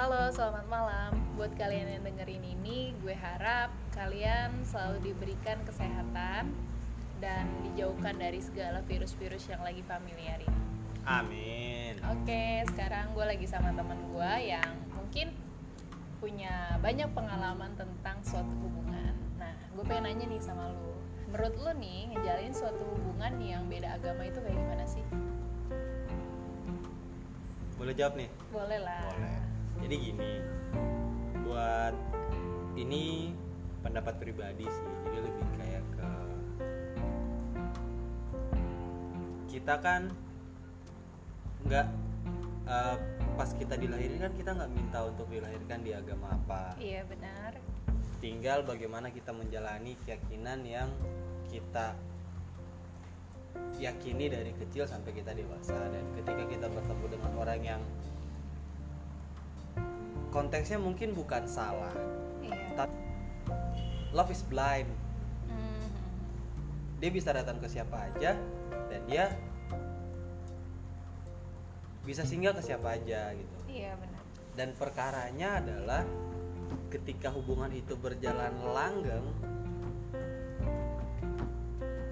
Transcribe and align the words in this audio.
Halo, 0.00 0.32
selamat 0.32 0.64
malam. 0.72 1.12
Buat 1.36 1.60
kalian 1.60 1.84
yang 1.84 2.00
dengerin 2.00 2.40
ini, 2.40 2.96
gue 3.04 3.12
harap 3.12 3.68
kalian 3.92 4.64
selalu 4.64 5.12
diberikan 5.12 5.60
kesehatan 5.68 6.56
dan 7.20 7.44
dijauhkan 7.68 8.16
dari 8.16 8.40
segala 8.40 8.80
virus-virus 8.88 9.52
yang 9.52 9.60
lagi 9.60 9.84
familiar 9.84 10.40
ini. 10.40 10.60
Amin. 11.04 12.00
Oke, 12.16 12.64
sekarang 12.72 13.12
gue 13.12 13.28
lagi 13.28 13.44
sama 13.44 13.76
temen 13.76 14.00
gue 14.08 14.32
yang 14.48 14.72
mungkin 14.96 15.36
punya 16.16 16.80
banyak 16.80 17.12
pengalaman 17.12 17.76
tentang 17.76 18.16
suatu 18.24 18.56
hubungan. 18.56 19.12
Nah, 19.36 19.52
gue 19.52 19.84
pengen 19.84 20.16
nanya 20.16 20.32
nih 20.32 20.40
sama 20.40 20.72
lu. 20.72 20.96
Menurut 21.28 21.54
lu 21.60 21.72
nih, 21.76 22.08
ngejalin 22.16 22.56
suatu 22.56 22.88
hubungan 22.88 23.36
yang 23.36 23.68
beda 23.68 24.00
agama 24.00 24.24
itu 24.24 24.40
kayak 24.40 24.56
gimana 24.56 24.84
sih? 24.88 25.04
Boleh 27.76 27.92
jawab 27.92 28.16
nih? 28.16 28.32
Boleh 28.48 28.80
lah. 28.80 29.04
Boleh. 29.04 29.49
Jadi 29.80 29.94
gini, 29.96 30.32
buat 31.44 31.94
ini 32.76 33.34
pendapat 33.80 34.20
pribadi 34.20 34.68
sih. 34.68 34.88
Jadi 35.08 35.18
lebih 35.24 35.46
kayak 35.56 35.84
ke 35.96 36.10
kita 39.50 39.74
kan 39.82 40.02
nggak 41.66 41.86
eh, 42.70 42.96
pas 43.34 43.50
kita 43.56 43.74
dilahirkan 43.76 44.30
kan 44.30 44.32
kita 44.36 44.50
nggak 44.56 44.70
minta 44.72 44.98
untuk 45.04 45.26
dilahirkan 45.32 45.80
di 45.82 45.92
agama 45.96 46.36
apa. 46.36 46.76
Iya, 46.76 47.04
benar. 47.08 47.56
Tinggal 48.20 48.68
bagaimana 48.68 49.08
kita 49.08 49.32
menjalani 49.32 49.96
keyakinan 50.04 50.60
yang 50.68 50.92
kita 51.48 51.96
yakini 53.80 54.28
dari 54.28 54.52
kecil 54.54 54.84
sampai 54.84 55.10
kita 55.16 55.32
dewasa 55.32 55.88
dan 55.88 56.04
ketika 56.14 56.44
kita 56.46 56.66
bertemu 56.68 57.06
dengan 57.16 57.32
orang 57.40 57.60
yang 57.64 57.82
konteksnya 60.30 60.78
mungkin 60.78 61.12
bukan 61.12 61.44
salah 61.44 61.92
Iya. 62.40 62.56
tapi 62.76 62.94
love 64.10 64.30
is 64.30 64.42
blind 64.42 64.88
Mhm. 65.44 65.86
dia 66.98 67.10
bisa 67.10 67.30
datang 67.30 67.58
ke 67.58 67.66
siapa 67.66 68.08
aja 68.08 68.34
dan 68.88 69.00
dia 69.04 69.34
bisa 72.00 72.24
singgah 72.24 72.50
ke 72.52 72.62
siapa 72.64 72.96
aja 72.96 73.30
gitu 73.30 73.56
Iya, 73.68 73.92
benar. 73.94 74.22
dan 74.56 74.68
perkaranya 74.72 75.60
adalah 75.60 76.02
ketika 76.88 77.30
hubungan 77.30 77.70
itu 77.70 77.94
berjalan 77.94 78.50
langgeng 78.66 79.26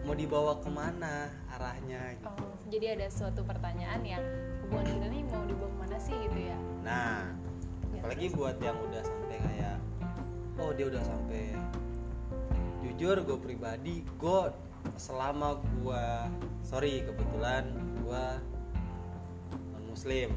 mau 0.02 0.16
dibawa 0.16 0.56
ke 0.56 0.70
mana 0.70 1.28
arahnya 1.50 2.16
gitu. 2.16 2.32
Oh, 2.32 2.48
jadi 2.66 2.96
ada 2.96 3.06
suatu 3.08 3.44
pertanyaan 3.44 4.00
yang 4.02 4.24
hubungan 4.64 4.86
kita 4.88 5.06
nih 5.06 5.22
mau 5.26 5.44
dibawa 5.44 5.68
ke 5.68 5.78
mana 5.78 5.96
sih 5.98 6.16
gitu 6.16 6.38
ya? 6.40 6.58
nah 6.80 7.28
Ya, 7.28 7.47
apalagi 8.08 8.32
buat 8.32 8.56
yang 8.64 8.72
udah 8.88 9.04
sampai 9.04 9.36
kayak 9.36 9.76
oh 10.56 10.72
dia 10.72 10.88
udah 10.88 11.04
sampai 11.04 11.52
jujur 12.80 13.20
gue 13.20 13.36
pribadi 13.36 14.00
gue 14.16 14.40
selama 14.96 15.60
gue 15.60 16.04
sorry 16.64 17.04
kebetulan 17.04 17.68
gue 18.00 18.24
non 19.76 19.84
muslim 19.92 20.32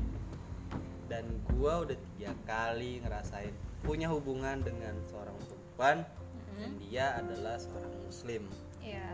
dan 1.07 1.23
gue 1.47 1.71
udah 1.87 1.95
tiga 1.95 2.35
kali 2.43 2.99
ngerasain 3.07 3.55
punya 3.87 4.11
hubungan 4.11 4.59
dengan 4.67 4.91
seorang 5.07 5.39
perempuan 5.39 5.97
dan 6.03 6.75
Mhm. 6.75 6.75
dia 6.83 7.15
adalah 7.15 7.55
seorang 7.55 7.95
muslim 8.03 8.51
Iya. 8.83 9.07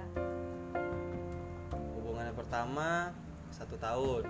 hubungan 1.94 2.34
yang 2.34 2.38
pertama 2.42 3.14
satu 3.54 3.78
tahun 3.78 4.26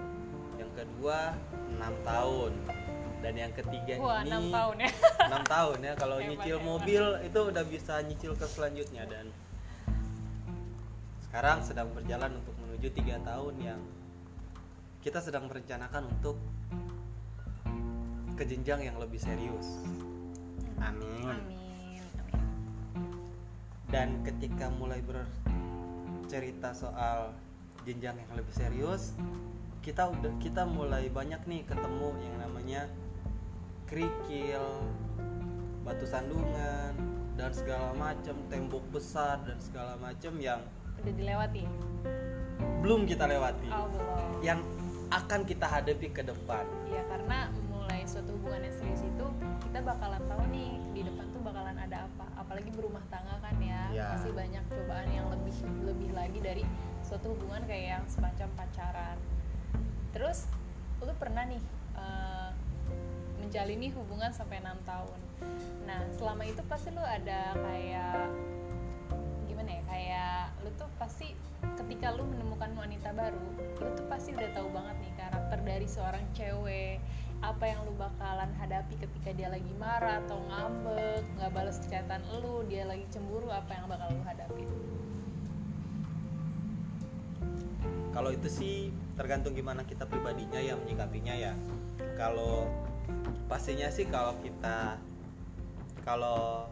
yang 0.59 0.67
kedua 0.75 1.31
enam 1.79 1.95
tahun 2.03 2.51
dan 3.17 3.33
yang 3.33 3.51
ketiga 3.51 3.97
Wah, 3.97 4.21
ini 4.21 4.29
enam 4.29 4.43
tahun 4.49 4.75
ya. 4.79 4.89
6 5.41 5.43
tahun 5.49 5.77
ya 5.81 5.93
kalau 5.95 6.17
nyicil 6.19 6.57
hebat. 6.57 6.69
mobil 6.69 7.03
itu 7.25 7.39
udah 7.41 7.63
bisa 7.65 7.93
nyicil 8.01 8.33
ke 8.33 8.45
selanjutnya 8.45 9.03
dan 9.05 9.25
sekarang 11.27 11.59
sedang 11.59 11.89
berjalan 11.91 12.31
untuk 12.35 12.55
menuju 12.57 12.87
tiga 12.93 13.17
tahun 13.21 13.55
yang 13.59 13.79
kita 15.01 15.19
sedang 15.19 15.45
merencanakan 15.45 16.07
untuk 16.09 16.37
ke 18.33 18.43
jenjang 18.43 18.81
yang 18.83 18.97
lebih 18.97 19.17
serius 19.17 19.81
amin 20.77 21.25
Amin. 21.25 21.41
Amin. 21.41 22.03
dan 23.89 24.21
ketika 24.21 24.69
mulai 24.69 25.01
bercerita 25.01 26.69
soal 26.71 27.33
jenjang 27.81 28.13
yang 28.15 28.31
lebih 28.35 28.53
serius 28.53 29.17
kita 29.81 30.05
udah 30.05 30.31
kita 30.37 30.63
mulai 30.63 31.07
banyak 31.07 31.39
nih 31.43 31.63
ketemu 31.63 32.09
yang 32.19 32.35
namanya 32.39 32.81
kerikil 33.87 34.63
batu 35.81 36.03
sandungan 36.03 36.91
dan 37.33 37.51
segala 37.51 37.95
macam 37.95 38.35
tembok 38.47 38.83
besar 38.91 39.39
dan 39.41 39.55
segala 39.57 39.95
macam 39.97 40.35
yang 40.37 40.59
Udah 40.99 41.13
dilewati? 41.13 41.63
belum 42.77 43.05
kita 43.05 43.25
lewati 43.25 43.69
Oh, 43.69 43.87
belum. 43.87 44.43
yang 44.43 44.59
akan 45.07 45.45
kita 45.45 45.63
hadapi 45.65 46.11
ke 46.11 46.21
depan 46.21 46.65
Iya, 46.85 47.01
karena 47.07 47.47
mulai 47.67 48.03
suatu 48.03 48.35
hubungan 48.35 48.59
yang 48.61 48.75
serius 48.75 49.01
itu 49.01 49.25
kita 49.63 49.79
bakalan 49.81 50.19
tahu 50.25 50.43
nih 50.49 50.71
di 50.91 51.01
depan 51.03 51.25
tuh 51.29 51.41
bakalan 51.41 51.77
ada 51.77 51.97
apa. 52.03 52.25
Apalagi 52.37 52.71
berumah 52.71 53.03
tangga 53.07 53.37
kan 53.39 53.55
ya, 53.57 53.81
Iya. 53.89 54.07
masih 54.15 54.31
banyak 54.33 54.63
cobaan 54.67 55.07
yang 55.07 55.27
lebih 55.29 55.53
lebih 55.83 56.09
lagi 56.11 56.39
dari 56.41 56.63
suatu 56.99 57.31
hubungan 57.31 57.63
kayak 57.63 57.85
yang 57.93 58.03
semacam 58.07 58.47
pacaran. 58.55 59.17
Terus 60.11 60.47
lu 60.99 61.13
pernah 61.15 61.43
nih 61.45 61.61
eh, 61.93 62.46
menjalini 63.47 63.87
hubungan 63.95 64.27
sampai 64.35 64.59
enam 64.59 64.75
tahun. 64.83 65.19
Nah, 65.87 66.03
selama 66.19 66.43
itu 66.43 66.59
pasti 66.67 66.91
lu 66.91 66.99
ada 66.99 67.55
kayak 67.55 68.27
gimana 69.47 69.71
ya 69.71 69.83
kayak 69.87 70.39
lu 70.67 70.69
tuh 70.75 70.91
pasti 70.99 71.31
ketika 71.79 72.11
lu 72.11 72.27
menemukan 72.27 72.75
wanita 72.75 73.15
baru 73.15 73.47
lu 73.79 73.89
tuh 73.95 74.05
pasti 74.11 74.35
udah 74.35 74.51
tahu 74.51 74.67
banget 74.75 74.95
nih 74.99 75.13
karakter 75.15 75.59
dari 75.63 75.87
seorang 75.87 76.21
cewek 76.35 76.99
apa 77.39 77.63
yang 77.65 77.87
lu 77.87 77.95
bakalan 77.95 78.51
hadapi 78.59 78.99
ketika 78.99 79.29
dia 79.31 79.47
lagi 79.47 79.73
marah 79.79 80.19
atau 80.27 80.37
ngambek 80.51 81.23
nggak 81.39 81.51
balas 81.55 81.79
chatan 81.87 82.21
lu 82.43 82.67
dia 82.67 82.83
lagi 82.83 83.07
cemburu 83.09 83.47
apa 83.49 83.71
yang 83.73 83.87
bakal 83.87 84.11
lu 84.11 84.21
hadapi 84.27 84.65
kalau 88.11 88.29
itu 88.29 88.49
sih 88.51 88.77
tergantung 89.15 89.55
gimana 89.55 89.87
kita 89.87 90.03
pribadinya 90.05 90.59
ya 90.61 90.77
menyikapinya 90.77 91.33
ya 91.33 91.53
kalau 92.13 92.69
pastinya 93.47 93.87
sih 93.87 94.05
kalau 94.07 94.35
kita 94.43 94.99
kalau 96.03 96.71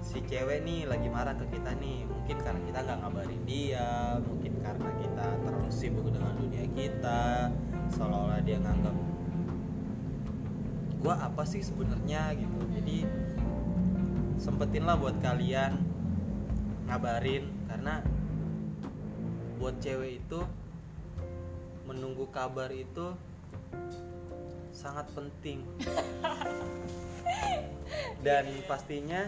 si 0.00 0.22
cewek 0.24 0.62
nih 0.62 0.86
lagi 0.88 1.08
marah 1.10 1.34
ke 1.36 1.44
kita 1.52 1.74
nih 1.76 2.06
mungkin 2.06 2.36
karena 2.40 2.60
kita 2.64 2.78
nggak 2.86 2.98
ngabarin 3.02 3.42
dia 3.44 4.16
mungkin 4.22 4.52
karena 4.62 4.90
kita 5.00 5.26
terlalu 5.44 5.70
sibuk 5.74 6.06
dengan 6.08 6.32
dunia 6.38 6.64
kita 6.72 7.52
seolah-olah 7.92 8.40
dia 8.44 8.58
nganggap 8.62 8.96
gua 10.98 11.14
apa 11.22 11.46
sih 11.46 11.62
sebenarnya? 11.62 12.34
gitu. 12.34 12.58
Jadi 12.74 13.06
sempetin 14.38 14.86
lah 14.86 14.98
buat 14.98 15.18
kalian 15.22 15.78
ngabarin 16.90 17.44
karena 17.70 18.02
buat 19.58 19.76
cewek 19.82 20.22
itu 20.22 20.40
menunggu 21.86 22.30
kabar 22.30 22.70
itu 22.70 23.14
sangat 24.78 25.10
penting. 25.10 25.66
Dan 28.22 28.46
pastinya 28.70 29.26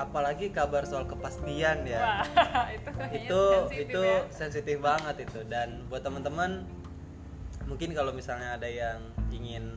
apalagi 0.00 0.48
kabar 0.48 0.88
soal 0.88 1.04
kepastian 1.04 1.84
ya. 1.84 2.24
Wah 2.32 2.68
itu 2.78 2.88
itu 3.28 3.40
sensitif 3.68 3.84
itu 3.84 4.00
ya. 4.00 4.18
sensitif 4.32 4.76
banget 4.80 5.16
itu. 5.28 5.40
Dan 5.44 5.84
buat 5.92 6.00
teman-teman 6.00 6.64
mungkin 7.68 7.92
kalau 7.92 8.16
misalnya 8.16 8.56
ada 8.56 8.64
yang 8.64 9.04
ingin 9.28 9.76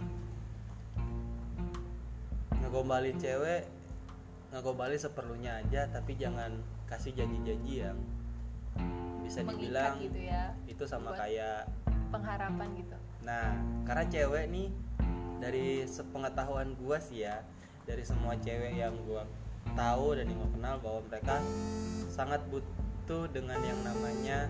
ngegombalin 2.63 3.19
cewek 3.19 3.67
ngegombalin 4.56 4.95
seperlunya 4.95 5.59
aja 5.59 5.91
tapi 5.91 6.15
jangan 6.15 6.56
kasih 6.88 7.11
janji-janji 7.11 7.83
yang 7.83 8.00
bisa 9.27 9.44
dibilang 9.44 10.00
gitu 10.00 10.19
ya 10.23 10.56
itu 10.71 10.83
sama 10.88 11.11
Buat- 11.11 11.19
kayak 11.19 11.67
pengharapan 12.15 12.67
gitu 12.79 12.95
Nah, 13.21 13.53
karena 13.85 14.06
cewek 14.09 14.45
nih 14.50 14.68
dari 15.38 15.85
sepengetahuan 15.85 16.73
gua 16.81 16.97
sih 16.97 17.25
ya, 17.25 17.45
dari 17.85 18.01
semua 18.01 18.33
cewek 18.38 18.77
yang 18.77 18.94
gua 19.06 19.25
tahu 19.77 20.18
dan 20.18 20.25
yang 20.25 20.38
gua 20.41 20.51
kenal 20.57 20.75
bahwa 20.81 21.00
mereka 21.09 21.35
sangat 22.09 22.41
butuh 22.50 23.29
dengan 23.29 23.62
yang 23.62 23.79
namanya 23.85 24.50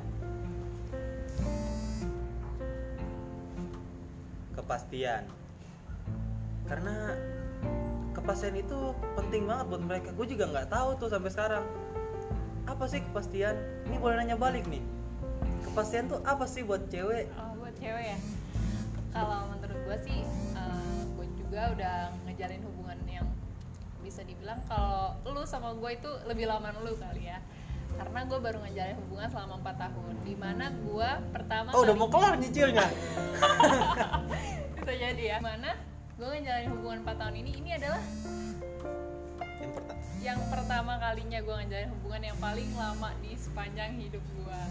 kepastian. 4.56 5.28
Karena 6.72 7.16
kepastian 8.16 8.56
itu 8.56 8.96
penting 9.20 9.44
banget 9.44 9.66
buat 9.68 9.84
mereka. 9.84 10.10
Gue 10.16 10.24
juga 10.24 10.48
nggak 10.48 10.72
tahu 10.72 10.96
tuh 10.96 11.10
sampai 11.12 11.32
sekarang. 11.32 11.66
Apa 12.64 12.88
sih 12.88 13.04
kepastian? 13.04 13.60
Ini 13.92 14.00
boleh 14.00 14.16
nanya 14.24 14.40
balik 14.40 14.64
nih. 14.72 14.80
Kepastian 15.68 16.08
tuh 16.08 16.24
apa 16.24 16.48
sih 16.48 16.64
buat 16.64 16.88
cewek? 16.88 17.28
oh 17.36 17.52
buat 17.60 17.76
cewek 17.76 18.16
ya 18.16 18.20
kalau 19.12 19.52
menurut 19.52 19.80
gue 19.88 19.98
sih 20.08 20.20
gue 21.20 21.28
juga 21.38 21.62
udah 21.76 21.96
ngejalin 22.26 22.64
hubungan 22.64 23.00
yang 23.08 23.28
bisa 24.02 24.26
dibilang 24.26 24.58
kalau 24.66 25.14
lu 25.28 25.44
sama 25.46 25.76
gue 25.78 25.92
itu 25.94 26.12
lebih 26.26 26.50
lama 26.50 26.74
lu 26.82 26.96
kali 26.98 27.30
ya. 27.30 27.40
Karena 27.92 28.24
gue 28.24 28.40
baru 28.40 28.58
ngejalin 28.66 28.98
hubungan 29.04 29.28
selama 29.30 29.54
empat 29.62 29.76
tahun 29.78 30.16
di 30.24 30.36
mana 30.40 30.66
gue 30.74 31.10
pertama 31.36 31.70
oh 31.76 31.84
udah 31.84 31.96
mau 31.96 32.08
kelar 32.08 32.40
nyicilnya? 32.40 32.88
Bisa 34.80 34.94
jadi 34.96 35.24
ya. 35.36 35.38
Mana 35.44 35.76
gue 36.16 36.28
ngejalin 36.28 36.70
hubungan 36.72 37.00
4 37.04 37.20
tahun 37.20 37.36
ini 37.46 37.52
ini 37.62 37.70
adalah 37.78 38.02
yang 39.62 39.72
pertama 39.74 40.00
yang 40.22 40.42
pertama 40.54 40.94
kalinya 41.02 41.40
gue 41.42 41.56
ngejalin 41.66 41.90
hubungan 41.98 42.22
yang 42.30 42.38
paling 42.38 42.70
lama 42.78 43.10
di 43.26 43.34
sepanjang 43.34 43.98
hidup 43.98 44.22
gue 44.22 44.62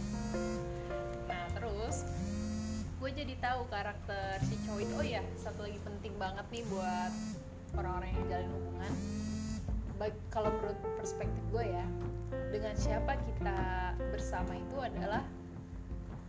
nah 1.27 1.43
terus 1.59 2.07
gue 3.01 3.11
jadi 3.17 3.33
tahu 3.41 3.65
karakter 3.73 4.37
si 4.45 4.61
cowok 4.69 4.81
itu 4.85 4.95
oh 5.01 5.07
ya 5.09 5.25
satu 5.41 5.65
lagi 5.65 5.81
penting 5.81 6.13
banget 6.21 6.45
nih 6.53 6.61
buat 6.69 7.13
orang-orang 7.81 8.13
yang 8.13 8.25
jalin 8.29 8.51
hubungan. 8.53 8.93
Baik 9.97 10.17
kalau 10.29 10.53
menurut 10.53 10.77
perspektif 11.01 11.41
gue 11.49 11.65
ya 11.65 11.87
dengan 12.53 12.77
siapa 12.77 13.17
kita 13.25 13.59
bersama 14.13 14.53
itu 14.53 14.77
adalah 14.85 15.25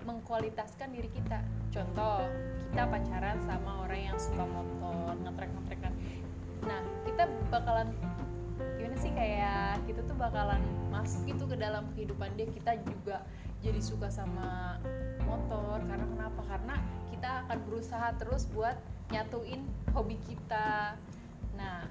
mengkualitaskan 0.08 0.96
diri 0.96 1.12
kita. 1.12 1.44
Contoh 1.76 2.24
kita 2.72 2.88
pacaran 2.88 3.38
sama 3.44 3.84
orang 3.84 4.02
yang 4.08 4.16
suka 4.16 4.48
motor 4.48 5.12
ngetrek 5.28 5.52
ngetrekan 5.52 5.94
nah 6.62 6.78
kita 7.10 7.26
bakalan 7.50 7.90
gimana 8.78 8.94
sih 9.02 9.10
kayak 9.18 9.82
kita 9.90 10.06
tuh 10.06 10.14
bakalan 10.14 10.62
masuk 10.94 11.26
itu 11.28 11.44
ke 11.44 11.60
dalam 11.60 11.84
kehidupan 12.00 12.32
dia. 12.40 12.48
Kita 12.48 12.80
juga 12.88 13.28
jadi 13.60 13.82
suka 13.84 14.08
sama 14.08 14.80
motor. 15.32 15.80
Karena 15.88 16.06
kenapa? 16.06 16.42
Karena 16.46 16.76
kita 17.08 17.30
akan 17.48 17.58
berusaha 17.64 18.08
terus 18.20 18.44
buat 18.52 18.76
nyatuin 19.12 19.64
hobi 19.96 20.20
kita. 20.28 21.00
Nah 21.56 21.88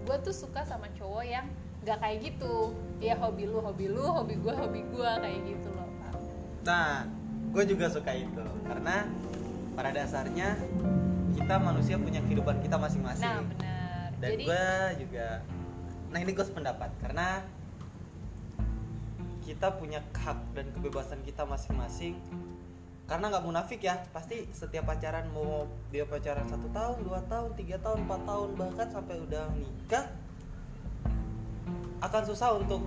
gue 0.00 0.16
tuh 0.24 0.32
suka 0.32 0.64
sama 0.64 0.88
cowok 0.96 1.24
yang 1.24 1.46
gak 1.84 2.00
kayak 2.00 2.18
gitu. 2.32 2.76
Ya 3.00 3.16
hobi 3.16 3.48
lu 3.48 3.64
hobi 3.64 3.88
lu 3.88 4.04
hobi 4.04 4.36
gue 4.36 4.52
hobi 4.52 4.80
gue 4.84 5.10
kayak 5.20 5.40
gitu 5.48 5.68
loh 5.72 5.88
Pak. 6.04 6.14
Nah, 6.68 7.08
gue 7.56 7.64
juga 7.64 7.88
suka 7.88 8.12
itu. 8.12 8.44
Karena 8.68 9.08
pada 9.72 9.90
dasarnya 9.96 10.60
kita 11.36 11.54
manusia 11.56 11.96
punya 11.96 12.20
kehidupan 12.24 12.60
kita 12.60 12.76
masing-masing. 12.76 13.24
nah 13.24 13.40
benar. 13.40 14.08
Dan 14.20 14.30
jadi 14.36 14.44
gue 14.44 14.66
juga, 15.06 15.28
nah 16.12 16.18
ini 16.20 16.30
gue 16.36 16.44
sependapat. 16.44 16.90
Karena 17.00 17.40
kita 19.50 19.74
punya 19.74 19.98
hak 20.14 20.38
dan 20.54 20.70
kebebasan 20.70 21.18
kita 21.26 21.42
masing-masing. 21.42 22.14
Karena 23.10 23.34
nggak 23.34 23.42
munafik 23.42 23.82
ya, 23.82 23.98
pasti 24.14 24.46
setiap 24.54 24.86
pacaran 24.86 25.26
mau 25.34 25.66
dia 25.90 26.06
pacaran 26.06 26.46
satu 26.46 26.70
tahun, 26.70 27.02
dua 27.02 27.18
tahun, 27.26 27.58
tiga 27.58 27.82
tahun, 27.82 28.06
empat 28.06 28.22
tahun 28.22 28.48
bahkan 28.54 28.86
sampai 28.94 29.18
udah 29.18 29.50
nikah 29.58 30.06
akan 31.98 32.22
susah 32.30 32.54
untuk 32.54 32.86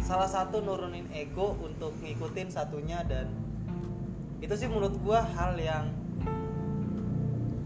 salah 0.00 0.24
satu 0.24 0.64
nurunin 0.64 1.04
ego 1.12 1.52
untuk 1.60 1.92
ngikutin 2.00 2.48
satunya 2.48 3.04
dan 3.04 3.28
itu 4.40 4.56
sih 4.56 4.64
menurut 4.64 4.96
gua 5.04 5.20
hal 5.36 5.60
yang 5.60 5.92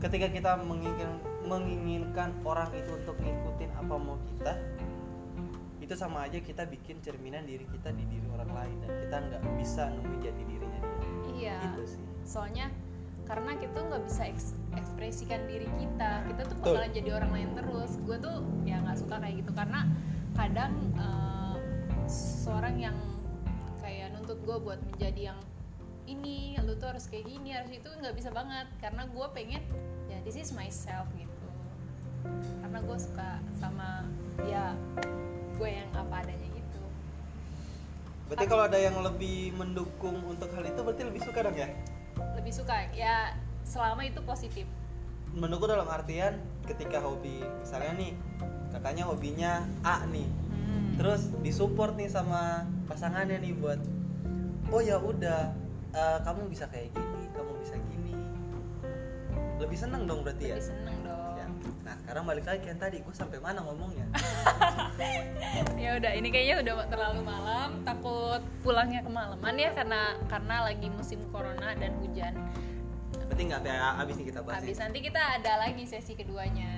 ketika 0.03 0.27
kita 0.27 0.59
menginginkan 0.59 1.23
menginginkan 1.47 2.35
orang 2.43 2.75
itu 2.75 2.91
untuk 2.99 3.15
ngikutin 3.23 3.71
apa 3.79 3.95
mau 3.95 4.19
kita 4.35 4.59
itu 5.83 5.95
sama 5.99 6.31
aja 6.31 6.39
kita 6.39 6.63
bikin 6.71 7.03
cerminan 7.03 7.43
diri 7.43 7.67
kita 7.67 7.91
di 7.91 8.07
diri 8.07 8.27
orang 8.31 8.51
lain 8.55 8.77
dan 8.87 8.91
kita 9.03 9.17
nggak 9.19 9.43
bisa 9.59 9.91
nemuin 9.91 10.21
jati 10.23 10.43
dirinya 10.47 10.81
dia. 10.81 11.03
Iya. 11.35 11.61
Itu 11.75 11.85
sih. 11.99 12.05
Soalnya 12.23 12.67
karena 13.27 13.53
kita 13.59 13.79
nggak 13.83 14.03
bisa 14.07 14.23
eks- 14.31 14.59
ekspresikan 14.79 15.47
diri 15.51 15.67
kita 15.79 16.27
kita 16.31 16.43
tuh 16.47 16.57
bakalan 16.63 16.91
jadi 16.95 17.11
orang 17.19 17.31
lain 17.35 17.51
terus. 17.59 17.99
Gue 18.07 18.17
tuh 18.23 18.47
ya 18.63 18.79
nggak 18.79 18.99
suka 19.03 19.19
kayak 19.19 19.43
gitu 19.43 19.51
karena 19.51 19.81
kadang 20.39 20.73
eh, 20.95 21.57
seorang 22.07 22.79
yang 22.79 22.97
kayak 23.83 24.15
nuntut 24.15 24.39
gue 24.47 24.57
buat 24.63 24.79
menjadi 24.95 25.35
yang 25.35 25.41
ini 26.07 26.59
lu 26.63 26.75
tuh 26.79 26.95
harus 26.95 27.07
kayak 27.07 27.31
gini 27.31 27.55
harus 27.55 27.71
itu 27.71 27.87
nggak 27.87 28.15
bisa 28.19 28.35
banget 28.35 28.67
karena 28.83 29.07
gue 29.07 29.27
pengen 29.35 29.63
ya 30.07 30.19
this 30.23 30.39
is 30.39 30.55
myself 30.55 31.11
gitu. 31.19 31.31
Karena 32.63 32.79
gue 32.79 32.99
suka 32.99 33.43
sama 33.59 33.82
berarti 38.33 38.49
kalau 38.49 38.65
ada 38.65 38.81
yang 38.81 38.97
lebih 38.97 39.53
mendukung 39.61 40.17
untuk 40.25 40.49
hal 40.57 40.65
itu 40.65 40.81
berarti 40.81 41.05
lebih 41.05 41.21
suka 41.21 41.45
dong 41.45 41.53
ya? 41.53 41.69
Lebih 42.41 42.49
suka 42.49 42.89
ya 42.97 43.37
selama 43.61 44.09
itu 44.09 44.25
positif. 44.25 44.65
Mendukung 45.37 45.69
dalam 45.69 45.85
artian 45.85 46.41
ketika 46.65 46.97
hobi 47.05 47.45
misalnya 47.61 47.93
nih 48.01 48.13
kakaknya 48.73 49.05
hobinya 49.05 49.69
A 49.85 50.09
nih. 50.09 50.25
Hmm. 50.49 50.97
terus 50.97 51.29
disupport 51.45 51.93
nih 51.93 52.09
sama 52.09 52.65
pasangannya 52.89 53.37
nih 53.45 53.53
buat 53.61 53.77
oh 54.73 54.81
ya 54.81 54.97
udah 54.97 55.53
eh, 55.93 56.19
kamu 56.25 56.49
bisa 56.49 56.65
kayak 56.73 56.89
gini 56.89 57.29
kamu 57.37 57.53
bisa 57.61 57.77
gini. 57.77 58.17
Lebih 59.61 59.77
seneng 59.77 60.09
dong 60.09 60.25
berarti 60.25 60.57
ya? 60.57 60.57
Lebih 60.57 60.73
seneng 60.73 60.97
dong. 61.05 61.37
Ya. 61.37 61.47
nah 61.85 61.95
sekarang 62.01 62.25
balik 62.25 62.49
lagi 62.49 62.65
yang 62.65 62.81
tadi 62.81 62.97
gue 63.05 63.13
sampai 63.13 63.45
mana 63.45 63.61
ngomongnya 63.61 64.09
ya 65.93 66.01
udah 66.01 66.13
ini 66.17 66.29
kayaknya 66.33 66.57
udah 66.65 66.75
terlalu 66.89 67.21
malam. 67.21 67.69
Takut 67.85 68.41
pulangnya 68.65 69.05
kemalaman 69.05 69.55
ya 69.61 69.71
karena 69.77 70.17
karena 70.33 70.57
lagi 70.65 70.89
musim 70.89 71.21
corona 71.29 71.77
dan 71.77 71.93
hujan. 72.01 72.33
Berarti 73.29 73.43
nggak 73.45 73.61
sampai 73.61 73.77
habis 73.77 74.15
nih 74.17 74.27
kita 74.33 74.41
bahas 74.41 74.61
habis 74.65 74.77
nih. 74.77 74.83
nanti 74.89 74.99
kita 75.05 75.23
ada 75.37 75.53
lagi 75.61 75.85
sesi 75.85 76.13
keduanya. 76.17 76.73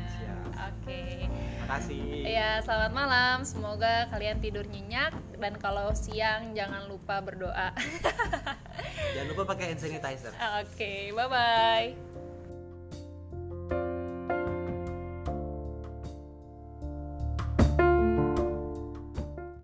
Oke. 0.54 1.30
Makasih. 1.62 2.26
Ya 2.26 2.58
selamat 2.66 2.92
malam. 2.94 3.36
Semoga 3.46 4.10
kalian 4.10 4.42
tidur 4.42 4.66
nyenyak 4.66 5.14
dan 5.38 5.54
kalau 5.62 5.94
siang 5.94 6.50
jangan 6.58 6.90
lupa 6.90 7.22
berdoa. 7.22 7.70
Jangan 9.14 9.30
lupa 9.30 9.54
pakai 9.54 9.70
hand 9.70 9.78
sanitizer. 9.78 10.34
Oke 10.58 11.14
bye 11.14 11.30
bye 11.30 12.13